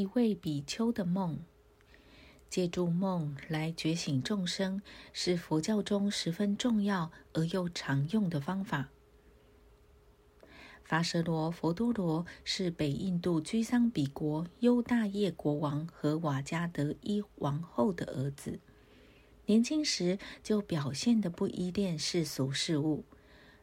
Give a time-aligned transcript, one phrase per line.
[0.00, 1.38] 一位比丘的梦。
[2.48, 4.80] 借助梦来觉醒众生，
[5.12, 8.88] 是佛教中十分重要而又常用的方法。
[10.82, 18.58] 伐舍罗佛多罗是北印度居桑比国优大业国王和瓦加德伊王后的儿子。
[19.44, 23.04] 年轻时就表现得不依恋世俗事物，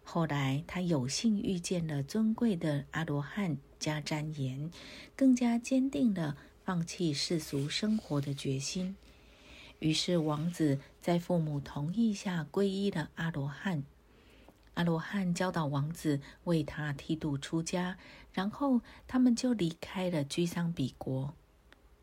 [0.10, 4.72] 后来他有幸遇见了尊贵的阿罗汉迦旃延，
[5.18, 8.96] 更加坚定了放弃世俗生活的决心。
[9.80, 13.84] 于是王子在父母同意下皈依了阿罗汉。
[14.76, 17.98] 阿罗汉教导王子为他剃度出家，
[18.32, 21.34] 然后他们就离开了居桑比国。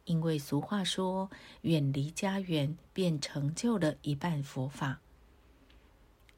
[0.04, 1.30] 因为俗话说
[1.62, 5.00] ：“远离家园，便成就了一半佛法。”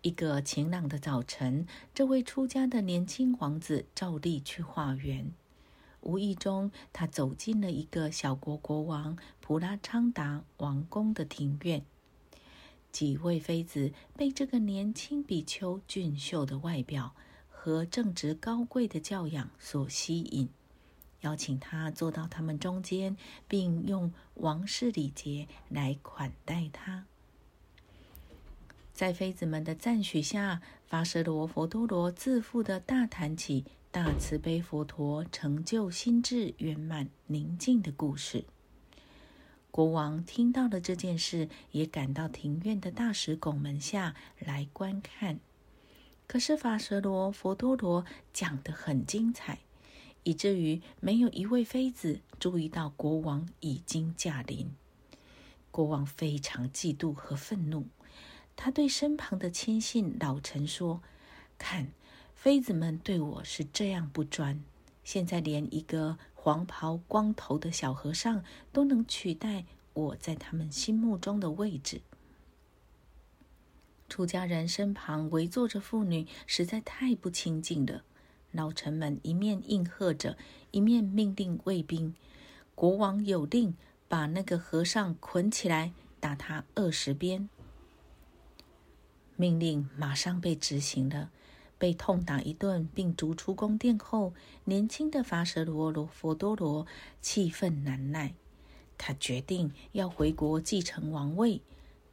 [0.07, 5.33] 一个晴朗的早晨，这位出家的年轻王子照例去化缘，
[6.01, 11.85] 无意中他走进了一个小国国王普拉昌达王宫的庭院。
[12.93, 17.17] 几位妃子被这个年轻比丘俊秀的外表
[17.49, 20.49] 和正直高贵的教养所吸引，
[21.23, 23.17] 邀请他坐到他们中间，
[23.49, 27.07] 并用王室礼节来款待他。
[28.97, 38.47] 在妃子们的赞许下，发舍罗佛多罗自负的大谈起大慈悲佛陀成就心智圆满宁静的故事。
[39.71, 45.41] 国王听到了这件事，也赶到庭院的大石拱门下来观看。
[46.27, 48.03] 可是法舍罗佛多罗
[48.33, 49.59] 讲得很精彩，
[50.23, 54.71] 以至于没有一位妃子注意到国王已经驾临。
[55.71, 57.87] 国王非常嫉妒和愤怒，
[58.57, 61.03] 他对身旁的亲信老臣说
[61.59, 61.93] ：“看，
[62.35, 64.65] 妃子们对我是这样不专。”
[65.05, 72.01] 现在连一个黄袍光头的小和尚都能取代我在他们心目中的位置。
[74.09, 78.03] 出家人身旁围坐着妇女，实在太不清净了。
[78.53, 80.37] 老臣们一面应和着，
[80.71, 82.15] 一面命令卫兵
[82.75, 83.75] ：“国王有令，
[84.09, 87.49] 把那个和尚捆起来，打他二十鞭。”
[89.37, 91.31] 命令马上被执行了。
[91.79, 94.33] 被痛打一顿，并逐出宫殿后，
[94.65, 96.87] 年轻的伐舍罗罗佛多罗
[97.21, 98.33] 气愤难耐。
[98.97, 101.61] 他决定要回国继承王位，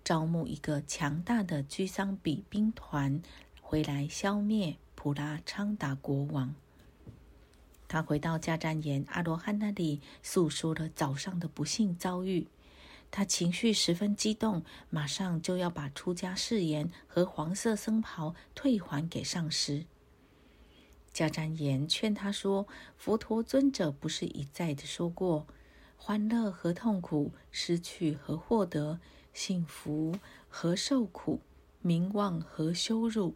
[0.03, 3.21] 招募一个强大的居桑比兵团
[3.61, 6.53] 回来消灭普拉昌达国王。
[7.87, 12.47] 他回到迦旃延阿罗汉那里，诉说了早上的不幸遭遇。
[13.15, 19.85] 他情绪十分激动，马上就要把出家誓言和黄色僧袍退还给上师。
[21.13, 25.45] 迦旃延劝他说：“佛陀尊者不是一再的说过，
[25.95, 28.99] 欢乐和痛苦，失去和获得，
[29.31, 30.15] 幸福
[30.49, 31.39] 和受苦，
[31.83, 33.35] 名望和羞辱，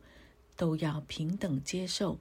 [0.56, 2.18] 都要平等接受，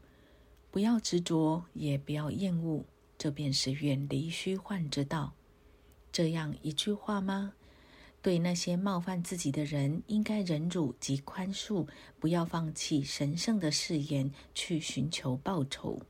[0.71, 2.84] 不要执着，也不要厌恶，
[3.16, 5.33] 这便是远离虚幻之道。”
[6.16, 7.53] 这样一句话吗？
[8.22, 11.87] 对那些冒犯自己的人，应该忍辱及宽恕，
[12.19, 16.00] 不要放弃神圣的誓言去寻求报仇。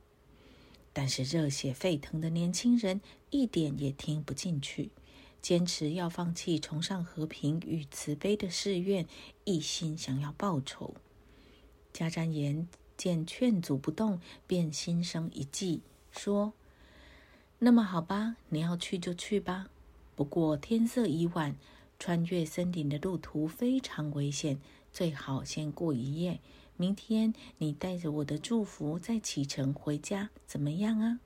[0.93, 3.01] 但是热血沸腾的年轻人
[3.31, 4.91] 一点也听不进去，
[5.41, 9.05] 坚持要放弃崇尚和平与慈悲的誓愿，
[9.43, 10.93] 一心想要报仇。
[11.91, 15.81] 加占延见劝阻不动，便心生一计，
[16.11, 16.53] 说
[17.59, 19.67] ：“那么好吧，你要去就去吧。”
[20.17, 21.55] 不过天色已晚，
[21.99, 24.59] 穿越森林的路途非常危险，
[24.91, 26.39] 最好先过一夜。
[26.75, 31.19] 明天你带着我的祝福再启程回家，怎么样啊？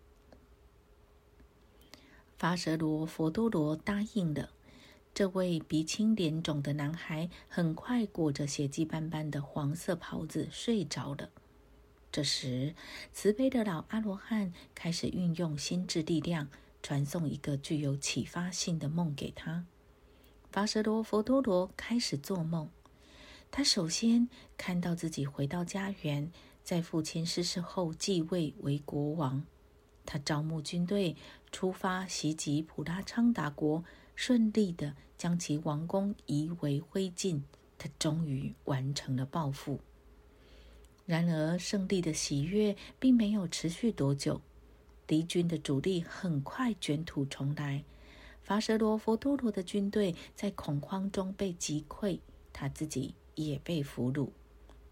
[2.38, 4.50] 法舍罗佛多罗答应了。
[5.14, 11.30] 这位鼻青脸肿的男孩很快裹着血迹斑斑的黄色袍子睡着了。
[12.12, 12.76] 这时，
[13.14, 16.50] 慈悲的老阿罗汉开始运用心智力量。
[16.82, 19.66] 传送一个具有启发性的梦给他。
[20.52, 22.70] 法舍罗佛多罗开始做梦。
[23.50, 26.32] 他首先看到自己回到家园，
[26.64, 29.44] 在父亲逝世后继位为国王。
[30.06, 31.16] 他招募军队
[31.52, 33.84] 出发袭击普拉昌达国，
[34.16, 37.42] 顺利的将其王宫夷为灰烬。
[37.78, 39.80] 他终于完成了报复。
[41.06, 44.42] 然而，胜利的喜悦并没有持续多久。
[45.12, 47.84] 敌军的主力很快卷土重来，
[48.42, 52.20] 法舍罗佛多罗的军队在恐慌中被击溃，
[52.54, 54.30] 他自己也被俘虏。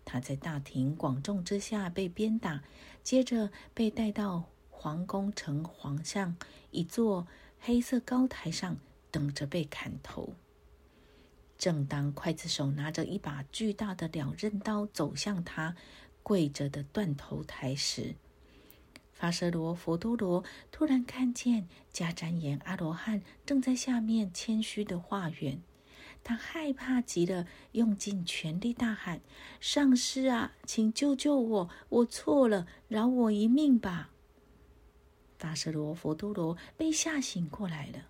[0.03, 2.61] 他在大庭广众之下被鞭打，
[3.01, 6.35] 接着被带到皇宫城皇上
[6.71, 7.25] 一座
[7.57, 8.75] 黑色高台上，
[9.09, 10.33] 等着被砍头。
[11.57, 15.77] 正当刽子手拿着一把巨大的两刃刀走向他
[16.21, 18.15] 跪着的断头台时，
[19.19, 25.61] 发舍罗佛多罗突然看见迦旃延阿罗汉正在下面谦虚的化缘。
[26.23, 29.19] 他害怕极了，用尽全力大喊
[29.59, 31.69] ：“上师啊，请救救我！
[31.89, 34.11] 我错了，饶我一命吧！”
[35.37, 38.05] 发舍罗佛多罗被吓醒过来了，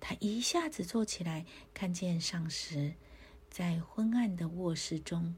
[0.00, 2.94] 他一下子坐起来，看见上师
[3.48, 5.36] 在昏暗的卧室中，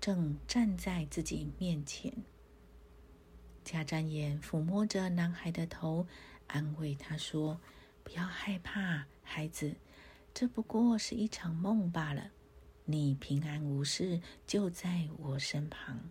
[0.00, 2.12] 正站在自己面前。
[3.64, 6.06] 迦旃延抚摸着男孩的头，
[6.46, 7.58] 安慰他说
[8.04, 9.74] ：“不要害怕，孩子。”
[10.34, 12.32] 这不过是一场梦罢了，
[12.84, 16.10] 你平安无事，就在我身旁。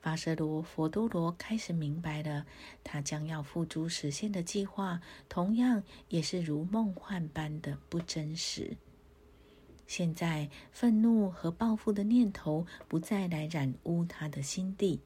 [0.00, 2.46] 发舍罗佛多罗开始明白了，
[2.84, 8.76] 他将要付诸实现的计划，同样也是如梦幻般的不真实。
[9.86, 15.00] 现在，愤怒和报复的念头不再来染污他的心地，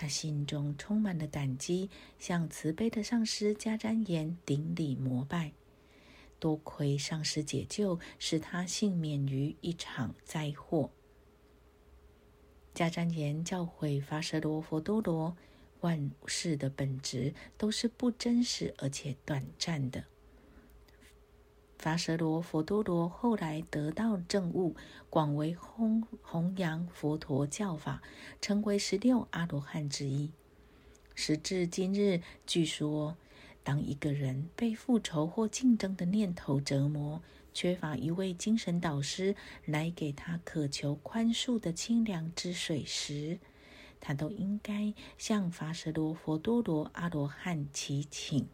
[0.00, 1.90] 他心中充满了感激，
[2.20, 5.50] 向慈悲的上师迦旃延顶礼膜拜。
[6.38, 10.92] 多亏上师解救，使他幸免于一场灾祸。
[12.72, 15.36] 迦旃延教诲发舍罗佛多罗，
[15.80, 20.04] 万事的本质都是不真实而且短暂的。
[21.78, 24.74] 发舍罗佛多罗后来得到正悟，
[25.08, 28.02] 广为弘弘扬佛陀教法，
[28.40, 30.30] 成为十六阿罗汉之一。
[31.14, 33.16] 时至今日，据说。
[33.64, 37.20] 当一个人被复仇或竞争的念头折磨，
[37.52, 39.36] 缺乏一位精神导师
[39.66, 43.38] 来给他渴求宽恕的清凉之水时，
[44.00, 48.48] 他都应该向法舍罗佛多罗阿罗汉祈请。